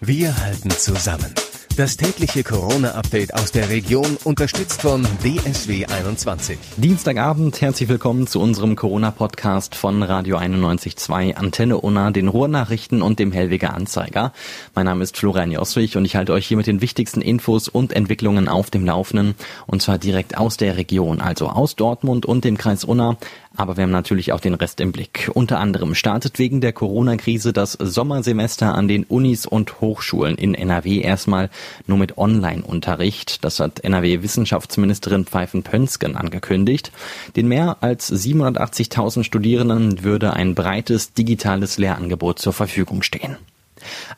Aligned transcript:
Wir 0.00 0.36
halten 0.44 0.70
zusammen. 0.70 1.34
Das 1.76 1.96
tägliche 1.96 2.44
Corona-Update 2.44 3.34
aus 3.34 3.50
der 3.50 3.68
Region, 3.68 4.16
unterstützt 4.22 4.82
von 4.82 5.04
DSW 5.22 5.86
21. 5.86 6.58
Dienstagabend, 6.76 7.60
herzlich 7.60 7.88
willkommen 7.88 8.28
zu 8.28 8.40
unserem 8.40 8.76
Corona-Podcast 8.76 9.74
von 9.74 10.02
Radio 10.04 10.36
91.2, 10.38 11.34
Antenne 11.34 11.78
Unna, 11.78 12.12
den 12.12 12.28
Ruhrnachrichten 12.28 13.02
und 13.02 13.18
dem 13.18 13.32
Hellweger 13.32 13.74
Anzeiger. 13.74 14.32
Mein 14.76 14.86
Name 14.86 15.02
ist 15.02 15.16
Florian 15.16 15.50
Joswig 15.50 15.96
und 15.96 16.04
ich 16.04 16.14
halte 16.14 16.32
euch 16.32 16.46
hier 16.46 16.56
mit 16.56 16.68
den 16.68 16.80
wichtigsten 16.80 17.20
Infos 17.20 17.68
und 17.68 17.92
Entwicklungen 17.92 18.48
auf 18.48 18.70
dem 18.70 18.84
Laufenden. 18.84 19.34
Und 19.66 19.82
zwar 19.82 19.98
direkt 19.98 20.36
aus 20.36 20.56
der 20.56 20.76
Region, 20.76 21.20
also 21.20 21.48
aus 21.48 21.74
Dortmund 21.74 22.24
und 22.24 22.44
dem 22.44 22.56
Kreis 22.56 22.84
Unna. 22.84 23.18
Aber 23.56 23.76
wir 23.76 23.84
haben 23.84 23.90
natürlich 23.90 24.32
auch 24.32 24.40
den 24.40 24.54
Rest 24.54 24.80
im 24.80 24.92
Blick. 24.92 25.30
Unter 25.34 25.58
anderem 25.58 25.94
startet 25.94 26.38
wegen 26.38 26.60
der 26.60 26.72
Corona-Krise 26.72 27.52
das 27.52 27.72
Sommersemester 27.72 28.74
an 28.74 28.88
den 28.88 29.04
Unis 29.04 29.46
und 29.46 29.80
Hochschulen 29.80 30.36
in 30.36 30.54
NRW 30.54 31.00
erstmal 31.00 31.50
nur 31.86 31.98
mit 31.98 32.18
Online-Unterricht. 32.18 33.44
Das 33.44 33.60
hat 33.60 33.80
NRW-Wissenschaftsministerin 33.80 35.24
Pfeifen-Pönsken 35.24 36.16
angekündigt. 36.16 36.92
Den 37.36 37.48
mehr 37.48 37.78
als 37.80 38.12
780.000 38.12 39.24
Studierenden 39.24 40.04
würde 40.04 40.34
ein 40.34 40.54
breites 40.54 41.14
digitales 41.14 41.78
Lehrangebot 41.78 42.38
zur 42.38 42.52
Verfügung 42.52 43.02
stehen. 43.02 43.36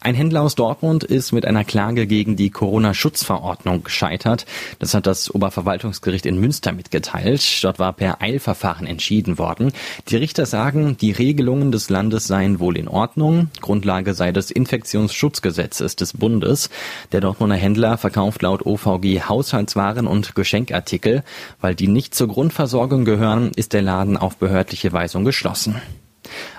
Ein 0.00 0.14
Händler 0.14 0.42
aus 0.42 0.54
Dortmund 0.54 1.04
ist 1.04 1.32
mit 1.32 1.46
einer 1.46 1.64
Klage 1.64 2.06
gegen 2.06 2.36
die 2.36 2.50
Corona-Schutzverordnung 2.50 3.84
gescheitert. 3.84 4.46
Das 4.78 4.94
hat 4.94 5.06
das 5.06 5.30
Oberverwaltungsgericht 5.30 6.26
in 6.26 6.38
Münster 6.38 6.72
mitgeteilt. 6.72 7.62
Dort 7.62 7.78
war 7.78 7.92
per 7.92 8.22
Eilverfahren 8.22 8.86
entschieden 8.86 9.38
worden. 9.38 9.72
Die 10.08 10.16
Richter 10.16 10.46
sagen, 10.46 10.96
die 11.00 11.12
Regelungen 11.12 11.72
des 11.72 11.90
Landes 11.90 12.26
seien 12.26 12.60
wohl 12.60 12.76
in 12.76 12.88
Ordnung. 12.88 13.50
Grundlage 13.60 14.14
sei 14.14 14.32
des 14.32 14.50
Infektionsschutzgesetzes 14.50 15.96
des 15.96 16.12
Bundes. 16.14 16.70
Der 17.12 17.20
Dortmunder 17.20 17.56
Händler 17.56 17.98
verkauft 17.98 18.42
laut 18.42 18.64
OVG 18.64 19.22
Haushaltswaren 19.28 20.06
und 20.06 20.34
Geschenkartikel. 20.34 21.22
Weil 21.60 21.74
die 21.74 21.88
nicht 21.88 22.14
zur 22.14 22.28
Grundversorgung 22.28 23.04
gehören, 23.04 23.52
ist 23.54 23.72
der 23.72 23.82
Laden 23.82 24.16
auf 24.16 24.36
behördliche 24.36 24.92
Weisung 24.92 25.24
geschlossen. 25.24 25.80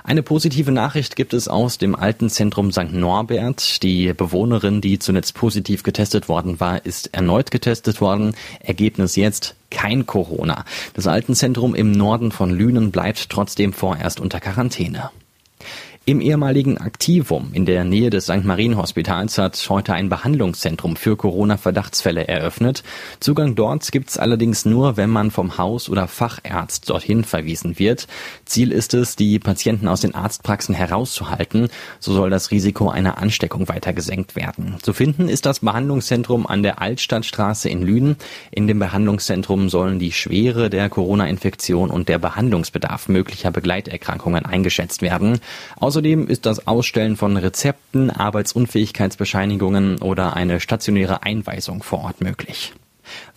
Eine 0.04 0.24
positive 0.24 0.72
Nachricht 0.72 1.16
gibt 1.16 1.34
es 1.34 1.48
aus 1.48 1.78
dem 1.78 1.96
alten 1.96 2.30
Zentrum 2.30 2.72
St. 2.72 2.92
Norbert. 2.94 3.84
Die 3.84 4.14
Bewohnerin, 4.14 4.82
die 4.82 5.00
zuletzt 5.00 5.36
positiv 5.36 5.84
getestet 5.84 6.28
worden 6.28 6.60
war, 6.60 6.86
ist 6.86 7.14
erneut 7.14 7.52
getestet 7.52 8.02
worden. 8.02 8.36
Ergebnis 8.60 9.16
jetzt 9.16 9.56
kein 9.70 10.06
Corona. 10.06 10.66
Das 10.94 11.08
Altenzentrum 11.08 11.76
im 11.76 11.92
Norden 11.92 12.32
von 12.32 12.52
Lünen 12.52 12.92
bleibt 12.92 13.30
trotzdem 13.30 13.74
vorerst 13.74 14.20
unter 14.20 14.40
Quarantäne. 14.40 15.12
Im 16.04 16.20
ehemaligen 16.20 16.80
Aktivum 16.80 17.52
in 17.54 17.68
der 17.68 17.84
Nähe 17.84 18.10
des 18.10 18.24
St. 18.24 18.44
Marien 18.44 18.76
Hospitals 18.76 19.38
hat 19.38 19.64
heute 19.70 19.94
ein 19.94 20.10
Behandlungszentrum 20.10 20.96
für 20.96 21.16
Corona-Verdachtsfälle 21.16 22.28
eröffnet. 22.28 22.82
Zugang 23.20 23.54
dort 23.54 23.92
gibt's 23.92 24.18
allerdings 24.18 24.66
nur, 24.66 24.98
wenn 24.98 25.12
man 25.12 25.30
vom 25.30 25.60
Haus- 25.60 25.90
oder 25.90 26.08
Fachärzt 26.08 26.90
dorthin 26.90 27.24
verwiesen 27.24 27.78
wird. 27.78 28.08
Ziel 28.46 28.72
ist 28.72 28.96
es, 28.96 29.16
die 29.16 29.38
Patienten 29.38 29.88
aus 29.88 30.02
den 30.02 30.16
Arztpraxen 30.16 30.74
herauszuhalten. 30.74 31.70
So 32.00 32.14
soll 32.14 32.32
das 32.32 32.50
Risiko 32.50 32.90
einer 32.90 33.20
Ansteckung 33.20 33.70
weiter 33.70 33.94
gesenkt 33.94 34.36
werden. 34.36 34.78
Zu 34.82 34.94
finden 34.94 35.30
ist 35.30 35.46
das 35.46 35.60
Behandlungszentrum 35.60 36.48
an 36.48 36.64
der 36.64 36.82
Altstadtstraße 36.82 37.70
in 37.70 37.84
Lünen. 37.84 38.16
In 38.50 38.66
dem 38.66 38.80
Behandlungszentrum 38.80 39.70
sollen 39.70 40.00
die 40.00 40.14
Schwere 40.14 40.72
der 40.72 40.90
Corona-Infektion 40.90 41.92
und 41.92 42.10
der 42.10 42.18
Behandlungsbedarf 42.18 43.08
möglicher 43.08 43.52
Begleiterkrankungen 43.52 44.48
eingeschätzt 44.48 45.04
werden. 45.04 45.40
Außerdem 45.92 46.28
ist 46.28 46.46
das 46.46 46.68
Ausstellen 46.68 47.18
von 47.18 47.36
Rezepten, 47.36 48.12
Arbeitsunfähigkeitsbescheinigungen 48.12 50.02
oder 50.02 50.38
eine 50.38 50.62
stationäre 50.62 51.24
Einweisung 51.24 51.84
vor 51.84 52.06
Ort 52.06 52.22
möglich. 52.22 52.72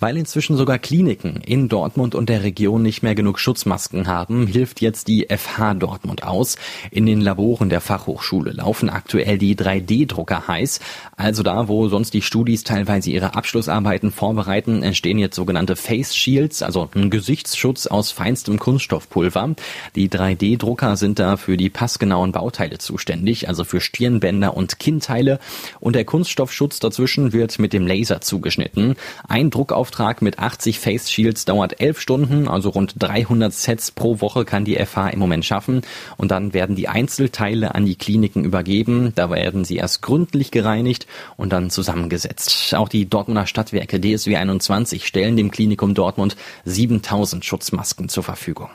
Weil 0.04 0.18
inzwischen 0.18 0.58
sogar 0.58 0.78
Kliniken 0.78 1.36
in 1.36 1.70
Dortmund 1.70 2.14
und 2.14 2.28
der 2.28 2.42
Region 2.42 2.82
nicht 2.82 3.02
mehr 3.02 3.14
genug 3.14 3.38
Schutzmasken 3.38 4.06
haben, 4.06 4.46
hilft 4.46 4.82
jetzt 4.82 5.08
die 5.08 5.28
FH 5.30 5.72
Dortmund 5.72 6.24
aus. 6.24 6.58
In 6.90 7.06
den 7.06 7.22
Laboren 7.22 7.70
der 7.70 7.80
Fachhochschule 7.80 8.52
laufen 8.52 8.90
aktuell 8.90 9.38
die 9.38 9.56
3D-Drucker 9.56 10.46
heiß. 10.46 10.80
Also 11.16 11.42
da, 11.42 11.68
wo 11.68 11.88
sonst 11.88 12.12
die 12.12 12.20
Studis 12.20 12.64
teilweise 12.64 13.10
ihre 13.10 13.34
Abschlussarbeiten 13.34 14.10
vorbereiten, 14.10 14.82
entstehen 14.82 15.18
jetzt 15.18 15.36
sogenannte 15.36 15.74
Face 15.74 16.14
Shields, 16.14 16.60
also 16.60 16.90
ein 16.94 17.08
Gesichtsschutz 17.08 17.86
aus 17.86 18.10
feinstem 18.10 18.58
Kunststoffpulver. 18.58 19.54
Die 19.96 20.10
3D-Drucker 20.10 20.98
sind 20.98 21.18
da 21.18 21.38
für 21.38 21.56
die 21.56 21.70
passgenauen 21.70 22.30
Bauteile 22.32 22.76
zuständig, 22.76 23.48
also 23.48 23.64
für 23.64 23.80
Stirnbänder 23.80 24.54
und 24.54 24.78
Kinnteile. 24.78 25.38
Und 25.80 25.96
der 25.96 26.04
Kunststoffschutz 26.04 26.78
dazwischen 26.78 27.32
wird 27.32 27.58
mit 27.58 27.72
dem 27.72 27.86
Laser 27.86 28.20
zugeschnitten. 28.20 28.96
Ein 29.26 29.48
Druck 29.48 29.72
Druckauftrag 29.94 30.22
mit 30.22 30.40
80 30.40 30.80
Face 30.80 31.08
Shields 31.10 31.44
dauert 31.44 31.80
11 31.80 32.00
Stunden, 32.00 32.48
also 32.48 32.70
rund 32.70 32.94
300 32.98 33.52
Sets 33.52 33.92
pro 33.92 34.20
Woche 34.20 34.44
kann 34.44 34.64
die 34.64 34.74
FH 34.74 35.10
im 35.10 35.20
Moment 35.20 35.44
schaffen. 35.44 35.82
Und 36.16 36.32
dann 36.32 36.52
werden 36.52 36.74
die 36.74 36.88
Einzelteile 36.88 37.76
an 37.76 37.86
die 37.86 37.94
Kliniken 37.94 38.44
übergeben. 38.44 39.12
Da 39.14 39.30
werden 39.30 39.64
sie 39.64 39.76
erst 39.76 40.02
gründlich 40.02 40.50
gereinigt 40.50 41.06
und 41.36 41.52
dann 41.52 41.70
zusammengesetzt. 41.70 42.74
Auch 42.74 42.88
die 42.88 43.08
Dortmunder 43.08 43.46
Stadtwerke 43.46 44.00
DSW 44.00 44.36
21 44.36 45.06
stellen 45.06 45.36
dem 45.36 45.52
Klinikum 45.52 45.94
Dortmund 45.94 46.36
7000 46.64 47.44
Schutzmasken 47.44 48.08
zur 48.08 48.24
Verfügung. 48.24 48.70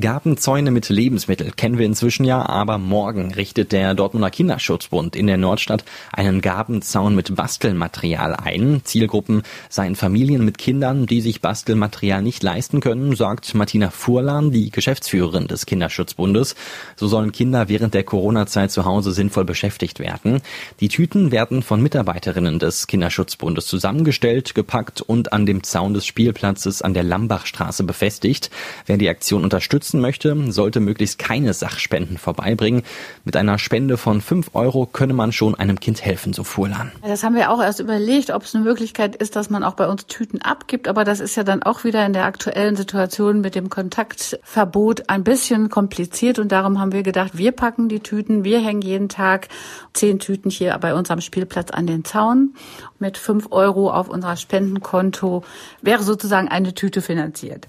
Gabenzäune 0.00 0.72
mit 0.72 0.88
Lebensmittel 0.88 1.52
kennen 1.52 1.78
wir 1.78 1.86
inzwischen 1.86 2.24
ja, 2.24 2.44
aber 2.44 2.78
morgen 2.78 3.32
richtet 3.32 3.70
der 3.70 3.94
Dortmunder 3.94 4.28
Kinderschutzbund 4.28 5.14
in 5.14 5.28
der 5.28 5.36
Nordstadt 5.36 5.84
einen 6.10 6.40
Gabenzaun 6.40 7.14
mit 7.14 7.36
Bastelmaterial 7.36 8.34
ein. 8.34 8.80
Zielgruppen 8.82 9.44
seien 9.68 9.94
Familien 9.94 10.44
mit 10.44 10.58
Kindern, 10.58 11.06
die 11.06 11.20
sich 11.20 11.40
Bastelmaterial 11.40 12.22
nicht 12.22 12.42
leisten 12.42 12.80
können, 12.80 13.14
sagt 13.14 13.54
Martina 13.54 13.90
Furlan, 13.90 14.50
die 14.50 14.70
Geschäftsführerin 14.70 15.46
des 15.46 15.64
Kinderschutzbundes. 15.64 16.56
So 16.96 17.06
sollen 17.06 17.30
Kinder 17.30 17.68
während 17.68 17.94
der 17.94 18.02
Corona-Zeit 18.02 18.72
zu 18.72 18.84
Hause 18.84 19.12
sinnvoll 19.12 19.44
beschäftigt 19.44 20.00
werden. 20.00 20.40
Die 20.80 20.88
Tüten 20.88 21.30
werden 21.30 21.62
von 21.62 21.80
Mitarbeiterinnen 21.80 22.58
des 22.58 22.88
Kinderschutzbundes 22.88 23.68
zusammengestellt, 23.68 24.56
gepackt 24.56 25.02
und 25.02 25.32
an 25.32 25.46
dem 25.46 25.62
Zaun 25.62 25.94
des 25.94 26.04
Spielplatzes 26.04 26.82
an 26.82 26.94
der 26.94 27.04
Lambachstraße 27.04 27.84
befestigt. 27.84 28.50
Wer 28.86 28.96
die 28.96 29.08
Aktion 29.08 29.44
unterstützt, 29.44 29.83
unterstützen 29.84 30.00
möchte, 30.00 30.52
sollte 30.52 30.80
möglichst 30.80 31.18
keine 31.18 31.52
Sachspenden 31.52 32.16
vorbeibringen. 32.16 32.82
Mit 33.24 33.36
einer 33.36 33.58
Spende 33.58 33.96
von 33.96 34.20
5 34.20 34.50
Euro 34.54 34.86
könne 34.86 35.12
man 35.12 35.32
schon 35.32 35.54
einem 35.54 35.78
Kind 35.78 36.04
helfen, 36.04 36.32
so 36.32 36.44
Furlan. 36.44 36.90
Das 37.02 37.22
haben 37.22 37.34
wir 37.34 37.50
auch 37.50 37.62
erst 37.62 37.80
überlegt, 37.80 38.30
ob 38.30 38.44
es 38.44 38.54
eine 38.54 38.64
Möglichkeit 38.64 39.16
ist, 39.16 39.36
dass 39.36 39.50
man 39.50 39.62
auch 39.62 39.74
bei 39.74 39.86
uns 39.86 40.06
Tüten 40.06 40.40
abgibt. 40.40 40.88
Aber 40.88 41.04
das 41.04 41.20
ist 41.20 41.36
ja 41.36 41.44
dann 41.44 41.62
auch 41.62 41.84
wieder 41.84 42.04
in 42.06 42.12
der 42.12 42.24
aktuellen 42.24 42.76
Situation 42.76 43.40
mit 43.40 43.54
dem 43.54 43.68
Kontaktverbot 43.68 45.08
ein 45.08 45.24
bisschen 45.24 45.68
kompliziert. 45.68 46.38
Und 46.38 46.50
darum 46.50 46.80
haben 46.80 46.92
wir 46.92 47.02
gedacht, 47.02 47.36
wir 47.36 47.52
packen 47.52 47.88
die 47.88 48.00
Tüten. 48.00 48.44
Wir 48.44 48.60
hängen 48.60 48.82
jeden 48.82 49.08
Tag 49.08 49.48
zehn 49.92 50.18
Tüten 50.18 50.50
hier 50.50 50.76
bei 50.78 50.94
uns 50.94 51.10
am 51.10 51.20
Spielplatz 51.20 51.70
an 51.70 51.86
den 51.86 52.04
Zaun. 52.04 52.54
Mit 52.98 53.18
5 53.18 53.48
Euro 53.50 53.90
auf 53.90 54.08
unser 54.08 54.36
Spendenkonto 54.36 55.44
wäre 55.82 56.02
sozusagen 56.02 56.48
eine 56.48 56.74
Tüte 56.74 57.02
finanziert. 57.02 57.68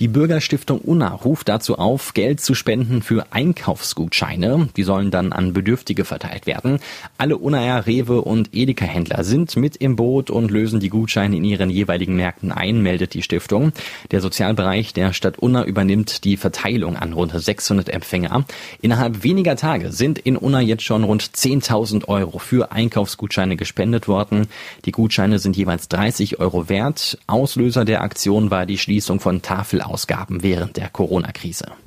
Die 0.00 0.08
Bürgerstiftung 0.08 0.80
Unna 0.80 1.08
ruft 1.08 1.51
dazu 1.52 1.78
auf, 1.78 2.14
Geld 2.14 2.40
zu 2.40 2.54
spenden 2.54 3.02
für 3.02 3.26
Einkaufsgutscheine. 3.30 4.68
Die 4.76 4.82
sollen 4.82 5.10
dann 5.10 5.32
an 5.32 5.52
Bedürftige 5.52 6.04
verteilt 6.04 6.46
werden. 6.46 6.78
Alle 7.18 7.36
Unnaer, 7.36 7.86
Rewe 7.86 8.22
und 8.22 8.54
Edeka-Händler 8.54 9.22
sind 9.22 9.54
mit 9.56 9.76
im 9.76 9.96
Boot 9.96 10.30
und 10.30 10.50
lösen 10.50 10.80
die 10.80 10.88
Gutscheine 10.88 11.36
in 11.36 11.44
ihren 11.44 11.68
jeweiligen 11.68 12.16
Märkten 12.16 12.52
ein, 12.52 12.80
meldet 12.82 13.12
die 13.12 13.22
Stiftung. 13.22 13.72
Der 14.10 14.22
Sozialbereich 14.22 14.94
der 14.94 15.12
Stadt 15.12 15.38
Unna 15.38 15.64
übernimmt 15.64 16.24
die 16.24 16.38
Verteilung 16.38 16.96
an 16.96 17.12
rund 17.12 17.32
600 17.32 17.90
Empfänger. 17.90 18.46
Innerhalb 18.80 19.22
weniger 19.22 19.56
Tage 19.56 19.92
sind 19.92 20.18
in 20.18 20.38
Unna 20.38 20.60
jetzt 20.60 20.84
schon 20.84 21.04
rund 21.04 21.22
10.000 21.22 22.08
Euro 22.08 22.38
für 22.38 22.72
Einkaufsgutscheine 22.72 23.56
gespendet 23.56 24.08
worden. 24.08 24.46
Die 24.86 24.92
Gutscheine 24.92 25.38
sind 25.38 25.56
jeweils 25.56 25.88
30 25.88 26.40
Euro 26.40 26.70
wert. 26.70 27.18
Auslöser 27.26 27.84
der 27.84 28.00
Aktion 28.00 28.50
war 28.50 28.64
die 28.64 28.78
Schließung 28.78 29.20
von 29.20 29.42
Tafelausgaben 29.42 30.42
während 30.42 30.78
der 30.78 30.88
Corona-Krise. 30.88 31.41
crise. 31.42 31.81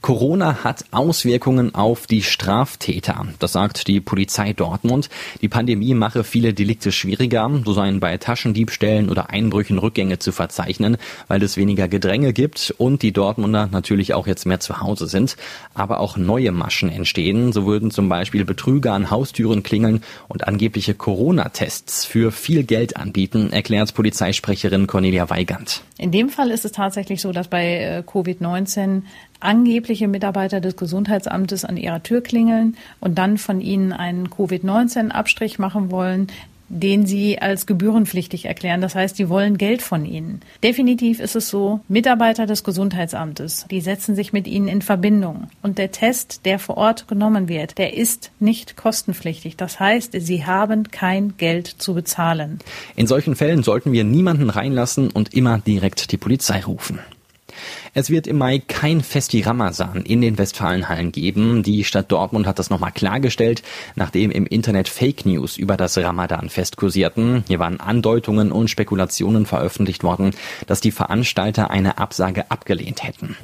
Corona 0.00 0.64
hat 0.64 0.84
Auswirkungen 0.90 1.74
auf 1.74 2.06
die 2.06 2.22
Straftäter. 2.22 3.26
Das 3.38 3.52
sagt 3.52 3.88
die 3.88 4.00
Polizei 4.00 4.52
Dortmund. 4.52 5.08
Die 5.40 5.48
Pandemie 5.48 5.94
mache 5.94 6.24
viele 6.24 6.54
Delikte 6.54 6.92
schwieriger. 6.92 7.50
So 7.64 7.72
seien 7.72 8.00
bei 8.00 8.16
Taschendiebstählen 8.18 9.08
oder 9.08 9.30
Einbrüchen 9.30 9.78
Rückgänge 9.78 10.18
zu 10.18 10.32
verzeichnen, 10.32 10.96
weil 11.28 11.42
es 11.42 11.56
weniger 11.56 11.88
Gedränge 11.88 12.32
gibt 12.32 12.74
und 12.78 13.02
die 13.02 13.12
Dortmunder 13.12 13.68
natürlich 13.72 14.14
auch 14.14 14.26
jetzt 14.26 14.46
mehr 14.46 14.60
zu 14.60 14.80
Hause 14.80 15.06
sind. 15.06 15.36
Aber 15.74 16.00
auch 16.00 16.16
neue 16.16 16.52
Maschen 16.52 16.90
entstehen. 16.90 17.52
So 17.52 17.66
würden 17.66 17.90
zum 17.90 18.08
Beispiel 18.08 18.44
Betrüger 18.44 18.92
an 18.92 19.10
Haustüren 19.10 19.62
klingeln 19.62 20.02
und 20.28 20.46
angebliche 20.46 20.94
Corona-Tests 20.94 22.04
für 22.04 22.32
viel 22.32 22.64
Geld 22.64 22.96
anbieten, 22.96 23.52
erklärt 23.52 23.94
Polizeisprecherin 23.94 24.86
Cornelia 24.86 25.30
Weigand. 25.30 25.82
In 25.98 26.10
dem 26.10 26.28
Fall 26.28 26.50
ist 26.50 26.64
es 26.64 26.72
tatsächlich 26.72 27.20
so, 27.20 27.32
dass 27.32 27.48
bei 27.48 27.78
äh, 27.78 28.02
Covid-19 28.06 29.02
angebliche 29.40 30.08
Mitarbeiter 30.08 30.60
des 30.60 30.76
Gesundheitsamtes 30.76 31.64
an 31.64 31.76
ihrer 31.76 32.02
Tür 32.02 32.22
klingeln 32.22 32.76
und 33.00 33.16
dann 33.16 33.38
von 33.38 33.60
ihnen 33.60 33.92
einen 33.92 34.30
Covid-19-Abstrich 34.30 35.58
machen 35.58 35.90
wollen, 35.90 36.28
den 36.68 37.06
sie 37.06 37.38
als 37.38 37.66
gebührenpflichtig 37.66 38.46
erklären. 38.46 38.80
Das 38.80 38.94
heißt, 38.94 39.18
die 39.18 39.28
wollen 39.28 39.58
Geld 39.58 39.82
von 39.82 40.04
ihnen. 40.04 40.40
Definitiv 40.62 41.20
ist 41.20 41.36
es 41.36 41.48
so, 41.48 41.80
Mitarbeiter 41.88 42.46
des 42.46 42.64
Gesundheitsamtes, 42.64 43.66
die 43.70 43.80
setzen 43.80 44.16
sich 44.16 44.32
mit 44.32 44.46
ihnen 44.46 44.68
in 44.68 44.82
Verbindung. 44.82 45.48
Und 45.62 45.78
der 45.78 45.92
Test, 45.92 46.44
der 46.44 46.58
vor 46.58 46.76
Ort 46.76 47.08
genommen 47.08 47.48
wird, 47.48 47.78
der 47.78 47.96
ist 47.96 48.30
nicht 48.40 48.76
kostenpflichtig. 48.76 49.56
Das 49.56 49.78
heißt, 49.78 50.14
sie 50.18 50.44
haben 50.44 50.90
kein 50.90 51.36
Geld 51.36 51.66
zu 51.66 51.94
bezahlen. 51.94 52.58
In 52.96 53.06
solchen 53.06 53.36
Fällen 53.36 53.62
sollten 53.62 53.92
wir 53.92 54.04
niemanden 54.04 54.50
reinlassen 54.50 55.10
und 55.10 55.34
immer 55.34 55.58
direkt 55.58 56.12
die 56.12 56.16
Polizei 56.16 56.62
rufen. 56.62 56.98
Es 57.94 58.10
wird 58.10 58.26
im 58.26 58.38
Mai 58.38 58.58
kein 58.58 59.00
Festi 59.00 59.40
Ramazan 59.42 60.02
in 60.02 60.20
den 60.20 60.38
Westfalenhallen 60.38 61.12
geben. 61.12 61.62
Die 61.62 61.84
Stadt 61.84 62.12
Dortmund 62.12 62.46
hat 62.46 62.58
das 62.58 62.70
nochmal 62.70 62.92
klargestellt, 62.92 63.62
nachdem 63.94 64.30
im 64.30 64.46
Internet 64.46 64.88
Fake 64.88 65.26
News 65.26 65.56
über 65.56 65.76
das 65.76 65.96
Ramadan-Fest 65.96 66.76
kursierten. 66.76 67.44
Hier 67.48 67.58
waren 67.58 67.80
Andeutungen 67.80 68.52
und 68.52 68.68
Spekulationen 68.68 69.46
veröffentlicht 69.46 70.02
worden, 70.02 70.32
dass 70.66 70.80
die 70.80 70.92
Veranstalter 70.92 71.70
eine 71.70 71.98
Absage 71.98 72.50
abgelehnt 72.50 73.02
hätten. 73.02 73.36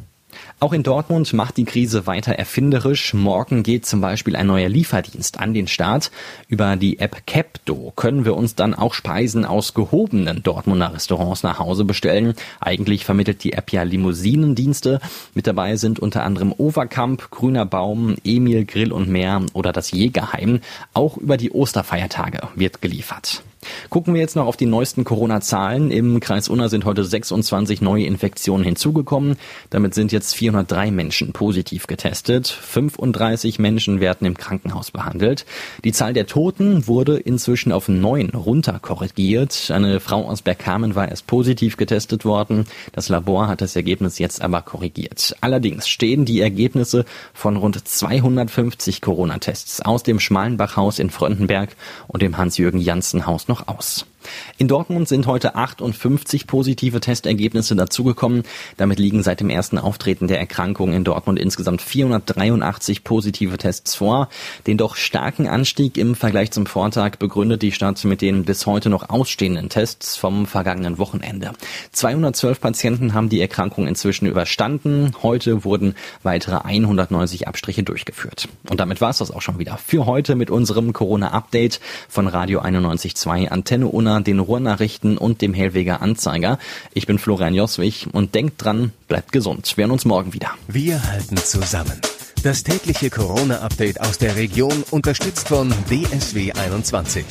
Auch 0.63 0.73
in 0.73 0.85
Dortmund 0.85 1.33
macht 1.33 1.57
die 1.57 1.65
Krise 1.65 2.07
weiter 2.07 2.35
erfinderisch. 2.35 3.15
Morgen 3.15 3.65
geht 3.65 3.85
zum 3.85 4.01
Beispiel 4.01 4.37
ein 4.37 4.47
neuer 4.47 4.69
Lieferdienst 4.69 5.41
an 5.41 5.55
den 5.55 5.67
Start. 5.67 6.13
Über 6.47 6.77
die 6.77 7.01
App 7.01 7.27
Capdo 7.27 7.93
können 7.97 8.25
wir 8.25 8.37
uns 8.37 8.55
dann 8.55 8.73
auch 8.73 8.95
Speisen 8.95 9.45
aus 9.45 9.75
gehobenen 9.75 10.45
Dortmunder 10.45 10.95
Restaurants 10.95 11.43
nach 11.43 11.59
Hause 11.59 11.85
bestellen. 11.85 12.35
Eigentlich 12.61 13.05
vermittelt 13.05 13.43
die 13.43 13.55
App 13.55 13.73
ja 13.73 13.83
Limousinendienste. 13.83 15.01
Mit 15.35 15.49
dabei 15.49 15.75
sind 15.75 15.99
unter 15.99 16.23
anderem 16.23 16.55
Overkamp, 16.57 17.33
Grüner 17.33 17.67
Baum, 17.67 18.15
Emil 18.23 18.65
Grill 18.65 18.93
und 18.93 19.09
mehr 19.09 19.43
oder 19.55 19.73
das 19.73 19.91
Jägerheim. 19.91 20.61
Auch 20.95 21.17
über 21.17 21.39
die 21.39 21.51
Osterfeiertage 21.51 22.39
wird 22.55 22.81
geliefert. 22.81 23.43
Gucken 23.91 24.15
wir 24.15 24.21
jetzt 24.21 24.37
noch 24.37 24.47
auf 24.47 24.57
die 24.57 24.67
neuesten 24.67 25.05
Corona-Zahlen. 25.05 25.91
Im 25.91 26.21
Kreis 26.21 26.49
Unna 26.49 26.69
sind 26.69 26.85
heute 26.85 27.05
26 27.05 27.81
neue 27.81 28.05
Infektionen 28.05 28.65
hinzugekommen. 28.65 29.37
Damit 29.71 29.95
sind 29.95 30.13
jetzt 30.13 30.35
403 30.35 30.91
Menschen 30.91 31.33
positiv 31.33 31.87
getestet. 31.87 32.49
35 32.49 33.59
Menschen 33.59 34.01
werden 34.01 34.27
im 34.27 34.37
Krankenhaus 34.37 34.91
behandelt. 34.91 35.47
Die 35.85 35.93
Zahl 35.93 36.13
der 36.13 36.27
Toten 36.27 36.87
wurde 36.87 37.19
inzwischen 37.19 37.73
auf 37.73 37.89
neun 37.89 38.31
runterkorrigiert. 38.31 39.71
Eine 39.71 40.01
Frau 40.01 40.29
aus 40.29 40.43
Bergkamen 40.43 40.95
war 40.95 41.09
erst 41.09 41.27
positiv 41.27 41.77
getestet 41.77 42.25
worden. 42.25 42.65
Das 42.93 43.09
Labor 43.09 43.49
hat 43.49 43.61
das 43.61 43.77
Ergebnis 43.77 44.19
jetzt 44.19 44.43
aber 44.43 44.63
korrigiert. 44.63 45.37
Allerdings 45.41 45.89
stehen 45.89 46.25
die 46.25 46.41
Ergebnisse 46.41 47.05
von 47.35 47.57
rund 47.57 47.87
250 47.87 49.01
Corona-Tests 49.01 49.83
aus 49.83 50.03
dem 50.03 50.19
Schmalenbachhaus 50.19 50.99
in 50.99 51.11
Fröndenberg 51.11 51.77
und 52.09 52.23
dem 52.23 52.39
Hans-Jürgen-Janssen-Haus 52.39 53.49
noch 53.53 53.69
aus. 53.69 54.07
In 54.59 54.69
Dortmund 54.69 55.09
sind 55.09 55.27
heute 55.27 55.55
58 55.55 56.47
positive 56.47 57.01
Testergebnisse 57.01 57.75
dazugekommen. 57.75 58.43
Damit 58.77 58.99
liegen 58.99 59.23
seit 59.23 59.41
dem 59.41 59.51
ersten 59.51 59.79
Auftreten 59.79 60.29
der 60.29 60.39
Erkrankung 60.39 60.93
in 60.93 61.05
Dortmund 61.05 61.39
insgesamt 61.39 61.83
483 61.83 63.05
positive 63.05 63.59
Tests 63.59 63.95
vor. 63.95 64.29
Den 64.67 64.79
doch 64.79 64.97
starken 64.97 65.49
Anstieg 65.49 65.97
im 65.97 66.15
Vergleich 66.15 66.51
zum 66.51 66.67
Vortag 66.67 67.17
begründet 67.17 67.63
die 67.63 67.73
Stadt 67.73 68.05
mit 68.05 68.21
den 68.21 68.45
bis 68.45 68.67
heute 68.67 68.89
noch 68.89 69.11
ausstehenden 69.11 69.69
Tests 69.69 70.17
vom 70.17 70.47
vergangenen 70.47 70.99
Wochenende. 70.99 71.53
212 71.93 72.61
Patienten 72.61 73.15
haben 73.15 73.29
die 73.29 73.41
Erkrankung 73.41 73.87
inzwischen 73.87 74.27
überstanden. 74.27 75.13
Heute 75.23 75.65
wurden 75.65 75.95
weitere 76.23 76.59
190 76.59 77.49
Abstriche 77.49 77.83
durchgeführt. 77.83 78.49
Und 78.69 78.81
damit 78.81 79.01
war 79.01 79.11
es 79.11 79.19
das 79.19 79.31
auch 79.31 79.43
schon 79.43 79.59
wieder 79.59 79.79
für 79.79 80.07
heute 80.07 80.35
mit 80.35 80.51
unserem 80.51 80.93
Corona-Update 80.93 81.81
von 82.09 82.29
Radio 82.29 82.61
91.2 82.61 83.49
Antenne 83.49 83.89
Unna 83.89 84.12
den 84.21 84.39
Ruhrnachrichten 84.39 85.19
und 85.19 85.41
dem 85.41 85.55
Hellweger 85.55 86.03
Anzeiger. 86.03 86.59
Ich 86.95 87.07
bin 87.07 87.19
Florian 87.19 87.55
Joswig 87.55 88.09
und 88.13 88.35
denkt 88.35 88.63
dran, 88.65 88.93
bleibt 89.09 89.33
gesund. 89.33 89.73
Wir 89.77 89.85
hören 89.85 89.93
uns 89.93 90.05
morgen 90.05 90.33
wieder. 90.33 90.51
Wir 90.69 91.03
halten 91.03 91.37
zusammen. 91.37 92.01
Das 92.43 92.65
tägliche 92.65 93.09
Corona-Update 93.09 94.01
aus 94.01 94.19
der 94.19 94.37
Region 94.37 94.85
unterstützt 94.91 95.49
von 95.49 95.73
DSW 95.89 96.53
21. 96.53 97.25